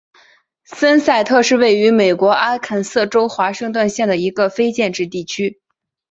[0.63, 5.59] 森塞特是位于美国阿肯色州华盛顿县的一个非建制地区。